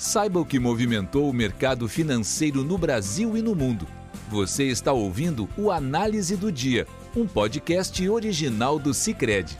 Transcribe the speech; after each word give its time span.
Saiba 0.00 0.40
o 0.40 0.46
que 0.46 0.58
movimentou 0.58 1.28
o 1.28 1.32
mercado 1.32 1.86
financeiro 1.86 2.64
no 2.64 2.78
Brasil 2.78 3.36
e 3.36 3.42
no 3.42 3.54
mundo. 3.54 3.86
Você 4.30 4.64
está 4.64 4.94
ouvindo 4.94 5.46
o 5.58 5.70
Análise 5.70 6.38
do 6.38 6.50
Dia, 6.50 6.86
um 7.14 7.26
podcast 7.26 8.08
original 8.08 8.78
do 8.78 8.94
Cicred. 8.94 9.58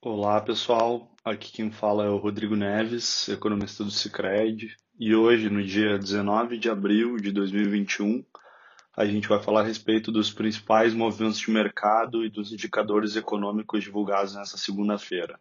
Olá 0.00 0.40
pessoal, 0.40 1.10
aqui 1.24 1.50
quem 1.50 1.72
fala 1.72 2.04
é 2.04 2.08
o 2.08 2.18
Rodrigo 2.18 2.54
Neves, 2.54 3.28
economista 3.28 3.82
do 3.82 3.90
Cicred, 3.90 4.76
e 4.96 5.12
hoje, 5.12 5.50
no 5.50 5.60
dia 5.64 5.98
19 5.98 6.56
de 6.56 6.70
abril 6.70 7.16
de 7.16 7.32
2021, 7.32 8.24
a 8.96 9.04
gente 9.04 9.26
vai 9.26 9.42
falar 9.42 9.62
a 9.62 9.66
respeito 9.66 10.12
dos 10.12 10.30
principais 10.30 10.94
movimentos 10.94 11.40
de 11.40 11.50
mercado 11.50 12.24
e 12.24 12.30
dos 12.30 12.52
indicadores 12.52 13.16
econômicos 13.16 13.82
divulgados 13.82 14.36
nessa 14.36 14.56
segunda-feira. 14.56 15.36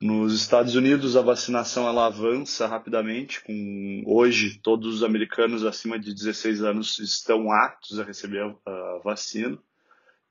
Nos 0.00 0.32
Estados 0.32 0.76
Unidos, 0.76 1.14
a 1.14 1.20
vacinação 1.20 1.86
ela 1.86 2.06
avança 2.06 2.66
rapidamente, 2.66 3.44
com 3.44 4.02
hoje 4.06 4.58
todos 4.62 4.94
os 4.94 5.02
americanos 5.02 5.62
acima 5.62 5.98
de 5.98 6.14
16 6.14 6.62
anos 6.62 6.98
estão 6.98 7.52
aptos 7.52 8.00
a 8.00 8.04
receber 8.04 8.56
a 8.64 9.00
vacina 9.04 9.58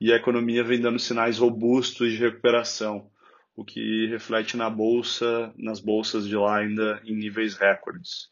e 0.00 0.12
a 0.12 0.16
economia 0.16 0.64
vem 0.64 0.80
dando 0.80 0.98
sinais 0.98 1.38
robustos 1.38 2.10
de 2.10 2.18
recuperação, 2.18 3.08
o 3.54 3.64
que 3.64 4.06
reflete 4.06 4.56
na 4.56 4.68
bolsa, 4.68 5.52
nas 5.56 5.78
bolsas 5.78 6.26
de 6.26 6.34
lá 6.34 6.58
ainda 6.58 7.00
em 7.04 7.14
níveis 7.14 7.54
recordes 7.54 8.28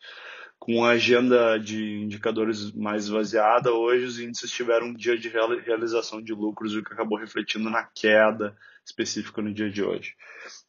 com 0.59 0.84
a 0.84 0.91
agenda 0.91 1.59
de 1.59 2.01
indicadores 2.01 2.73
mais 2.73 3.05
esvaziada, 3.05 3.73
hoje 3.73 4.05
os 4.05 4.20
índices 4.20 4.51
tiveram 4.51 4.89
um 4.89 4.95
dia 4.95 5.17
de 5.17 5.28
realização 5.28 6.20
de 6.20 6.33
lucros, 6.33 6.75
o 6.75 6.83
que 6.83 6.92
acabou 6.92 7.19
refletindo 7.19 7.70
na 7.70 7.84
queda 7.84 8.56
específica 8.84 9.41
no 9.41 9.53
dia 9.53 9.70
de 9.70 9.83
hoje. 9.83 10.15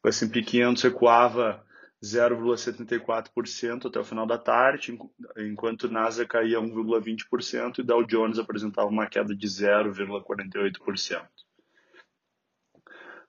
O 0.03 0.07
S&P 0.07 0.41
500 0.41 0.83
recuava 0.83 1.65
0,74% 2.03 3.87
até 3.87 3.99
o 3.99 4.03
final 4.03 4.25
da 4.25 4.37
tarde, 4.37 4.97
enquanto 5.37 5.83
o 5.83 5.91
Nasdaq 5.91 6.29
caía 6.29 6.59
1,20% 6.59 7.79
e 7.79 7.83
Dow 7.83 8.05
Jones 8.05 8.39
apresentava 8.39 8.87
uma 8.87 9.07
queda 9.07 9.35
de 9.35 9.47
0,48%. 9.47 11.27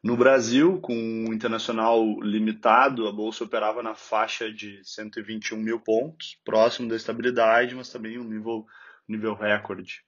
No 0.03 0.17
Brasil, 0.17 0.81
com 0.81 0.95
o 1.29 1.35
internacional 1.35 2.03
limitado, 2.23 3.07
a 3.07 3.13
bolsa 3.13 3.45
operava 3.45 3.83
na 3.83 3.95
faixa 3.95 4.51
de 4.51 4.81
121 4.83 5.59
mil 5.59 5.79
pontos, 5.79 6.39
próximo 6.43 6.89
da 6.89 6.97
estabilidade, 6.97 7.75
mas 7.75 7.91
também 7.91 8.19
um 8.19 8.25
nível, 8.25 8.67
nível 9.07 9.35
recorde. 9.35 10.03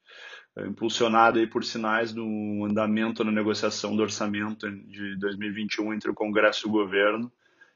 É, 0.56 0.66
impulsionado 0.66 1.38
aí 1.38 1.47
por 1.47 1.62
sinais 1.62 2.10
do 2.10 2.25
andamento 2.64 3.22
na 3.22 3.31
negociação 3.31 3.94
do 3.94 4.02
orçamento 4.02 4.70
de 4.70 5.19
2021 5.19 5.92
entre 5.92 6.10
o 6.10 6.14
Congresso 6.14 6.66
e 6.66 6.70
o 6.70 6.72
governo 6.72 7.31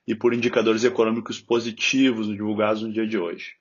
e 0.06 0.14
por 0.14 0.32
indicadores 0.32 0.84
econômicos 0.84 1.38
positivos 1.38 2.28
divulgados 2.28 2.82
no 2.82 2.92
dia 2.92 3.06
de 3.06 3.18
hoje. 3.18 3.56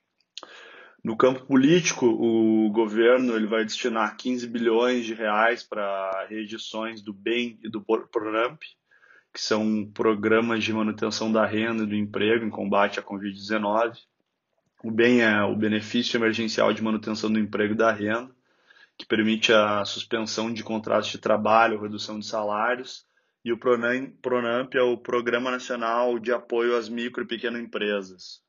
No 1.06 1.16
campo 1.16 1.46
político, 1.46 2.04
o 2.04 2.68
governo 2.72 3.36
ele 3.36 3.46
vai 3.46 3.64
destinar 3.64 4.16
15 4.16 4.44
bilhões 4.48 5.04
de 5.04 5.14
reais 5.14 5.62
para 5.62 6.26
reedições 6.28 7.00
do 7.00 7.12
BEM 7.12 7.60
e 7.62 7.68
do 7.68 7.80
PRONAMP, 7.80 8.60
que 9.32 9.40
são 9.40 9.88
programas 9.94 10.64
de 10.64 10.72
manutenção 10.72 11.30
da 11.30 11.46
renda 11.46 11.84
e 11.84 11.86
do 11.86 11.94
emprego 11.94 12.44
em 12.44 12.50
combate 12.50 12.98
à 12.98 13.04
Covid-19. 13.04 13.96
O 14.82 14.90
BEM 14.90 15.20
é 15.20 15.44
o 15.44 15.54
benefício 15.54 16.18
emergencial 16.18 16.72
de 16.72 16.82
manutenção 16.82 17.32
do 17.32 17.38
emprego 17.38 17.74
e 17.74 17.76
da 17.76 17.92
renda, 17.92 18.34
que 18.98 19.06
permite 19.06 19.52
a 19.52 19.84
suspensão 19.84 20.52
de 20.52 20.64
contratos 20.64 21.10
de 21.10 21.18
trabalho, 21.18 21.80
redução 21.80 22.18
de 22.18 22.26
salários, 22.26 23.06
e 23.44 23.52
o 23.52 23.56
PRONAMP 23.56 24.74
é 24.74 24.82
o 24.82 24.98
Programa 24.98 25.52
Nacional 25.52 26.18
de 26.18 26.32
Apoio 26.32 26.76
às 26.76 26.88
Micro 26.88 27.22
e 27.22 27.28
Pequenas 27.28 27.62
Empresas, 27.62 28.44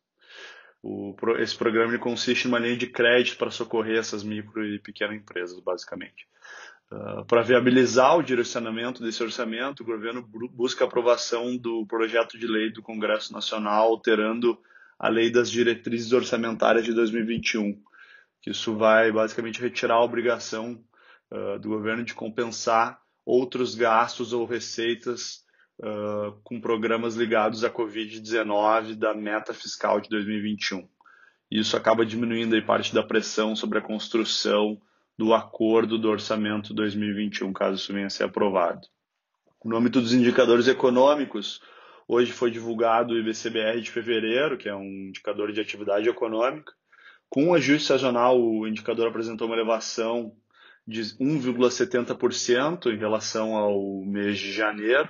o, 0.82 1.16
esse 1.40 1.56
programa 1.56 1.98
consiste 1.98 2.46
em 2.46 2.48
uma 2.48 2.60
linha 2.60 2.78
de 2.78 2.88
crédito 2.88 3.38
para 3.38 3.52
socorrer 3.52 3.98
essas 3.98 4.24
micro 4.24 4.66
e 4.66 4.80
pequenas 4.80 5.18
empresas, 5.18 5.60
basicamente. 5.60 6.28
Uh, 6.92 7.26
para 7.26 7.42
viabilizar 7.42 8.18
o 8.18 8.24
direcionamento 8.24 9.04
desse 9.04 9.22
orçamento, 9.22 9.82
o 9.82 9.86
governo 9.86 10.26
busca 10.52 10.86
aprovação 10.86 11.58
do 11.58 11.86
projeto 11.86 12.38
de 12.38 12.48
lei 12.48 12.72
do 12.72 12.82
Congresso 12.82 13.34
Nacional 13.34 13.88
alterando 13.88 14.58
a 14.98 15.10
Lei 15.10 15.30
das 15.30 15.52
Diretrizes 15.52 16.14
Orçamentárias 16.14 16.86
de 16.86 16.94
2021. 16.94 17.82
Isso 18.46 18.78
vai 18.78 19.12
basicamente 19.12 19.60
retirar 19.60 19.96
a 19.96 20.04
obrigação 20.04 20.82
uh, 21.30 21.60
do 21.60 21.68
governo 21.68 22.04
de 22.04 22.14
compensar 22.14 23.02
outros 23.26 23.76
gastos 23.76 24.32
ou 24.32 24.46
receitas 24.46 25.46
uh, 25.80 26.32
com 26.44 26.60
programas 26.60 27.16
ligados 27.16 27.64
à 27.64 27.70
Covid-19 27.70 28.96
da 28.96 29.14
meta 29.14 29.54
fiscal 29.54 30.00
de 30.00 30.10
2021. 30.10 30.88
Isso 31.50 31.78
acaba 31.78 32.06
diminuindo 32.06 32.56
aí 32.56 32.62
parte 32.62 32.94
da 32.94 33.04
pressão 33.04 33.56
sobre 33.56 33.80
a 33.80 33.82
construção 33.82 34.80
do 35.18 35.34
acordo 35.34 35.98
do 35.98 36.10
orçamento 36.10 36.74
2021, 36.74 37.52
caso 37.54 37.76
isso 37.76 37.94
venha 37.94 38.08
a 38.08 38.10
ser 38.10 38.26
aprovado. 38.26 38.88
No 39.66 39.76
âmbito 39.76 40.00
dos 40.00 40.14
indicadores 40.14 40.68
econômicos, 40.68 41.62
hoje 42.08 42.32
foi 42.32 42.52
divulgado 42.52 43.14
o 43.14 43.18
IBCBR 43.18 43.82
de 43.82 43.90
fevereiro, 43.90 44.58
que 44.58 44.70
é 44.70 44.76
um 44.76 45.08
indicador 45.08 45.52
de 45.52 45.60
atividade 45.60 46.08
econômica. 46.08 46.72
Com 47.30 47.50
o 47.50 47.54
ajuste 47.54 47.88
sazonal, 47.88 48.40
o 48.40 48.68
indicador 48.68 49.08
apresentou 49.08 49.48
uma 49.48 49.56
elevação 49.56 50.34
de 50.86 51.02
1,70% 51.18 52.94
em 52.94 52.98
relação 52.98 53.56
ao 53.56 54.06
mês 54.06 54.38
de 54.38 54.54
janeiro, 54.54 55.10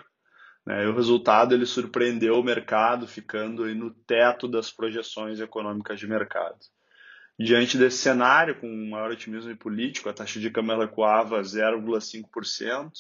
né? 0.68 0.84
E 0.84 0.88
o 0.88 0.94
resultado 0.94 1.56
ele 1.56 1.66
surpreendeu 1.66 2.38
o 2.38 2.44
mercado, 2.44 3.08
ficando 3.08 3.64
aí 3.64 3.74
no 3.74 3.90
teto 3.90 4.50
das 4.50 4.70
projeções 4.70 5.40
econômicas 5.40 5.98
de 5.98 6.06
mercado. 6.06 6.60
Diante 7.40 7.78
desse 7.78 8.00
cenário, 8.00 8.60
com 8.60 8.68
maior 8.90 9.12
otimismo 9.12 9.56
político, 9.56 10.10
a 10.10 10.14
taxa 10.14 10.42
de 10.42 10.50
câmbio 10.50 10.78
recuava 10.78 11.40
0,5% 11.40 12.92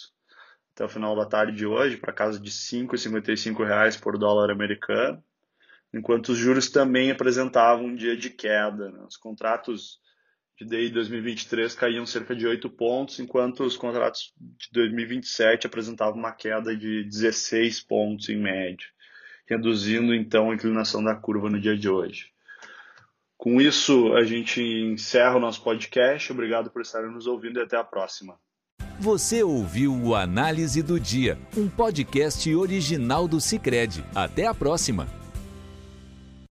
até 0.74 0.86
o 0.86 0.90
final 0.90 1.14
da 1.16 1.26
tarde 1.26 1.58
de 1.58 1.66
hoje, 1.66 1.98
para 1.98 2.14
casa 2.14 2.40
de 2.40 2.50
R$ 2.50 2.88
5,55 2.88 4.00
por 4.00 4.18
dólar 4.18 4.50
americano, 4.50 5.22
enquanto 5.94 6.30
os 6.30 6.38
juros 6.38 6.70
também 6.70 7.12
apresentavam 7.12 7.88
um 7.88 7.96
dia 7.96 8.16
de 8.16 8.30
queda. 8.30 8.92
Né? 8.92 9.04
Os 9.06 9.18
contratos 9.18 10.00
de 10.57 10.65
DI 10.65 10.89
2023 10.89 11.75
caíam 11.75 12.06
cerca 12.06 12.36
de 12.36 12.48
8 12.48 12.68
pontos, 12.71 13.19
enquanto 13.19 13.63
os 13.63 13.77
contratos 13.77 14.33
de 14.39 14.71
2027 14.74 15.68
apresentavam 15.68 16.18
uma 16.18 16.31
queda 16.31 16.75
de 16.75 17.04
16 17.04 17.81
pontos 17.81 18.27
em 18.30 18.38
média, 18.38 18.88
reduzindo 19.45 20.15
então 20.15 20.50
a 20.50 20.56
inclinação 20.56 21.04
da 21.04 21.15
curva 21.15 21.50
no 21.50 21.62
dia 21.62 21.77
de 21.77 21.88
hoje. 21.88 22.31
Com 23.38 23.62
isso, 23.62 24.13
a 24.15 24.24
gente 24.24 24.59
encerra 24.59 25.36
o 25.36 25.39
nosso 25.39 25.63
podcast. 25.63 26.31
Obrigado 26.31 26.71
por 26.71 26.81
estarem 26.81 27.12
nos 27.12 27.27
ouvindo 27.27 27.60
e 27.60 27.62
até 27.62 27.77
a 27.77 27.83
próxima. 27.83 28.39
Você 29.00 29.44
ouviu 29.44 29.94
o 29.94 30.15
Análise 30.15 30.81
do 30.81 31.00
Dia, 31.00 31.38
um 31.56 31.69
podcast 31.69 32.51
original 32.56 33.27
do 33.27 33.39
Cicred. 33.39 34.03
Até 34.15 34.48
a 34.48 34.56
próxima! 34.56 35.26